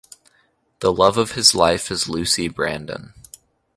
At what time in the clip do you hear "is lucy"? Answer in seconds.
1.91-2.47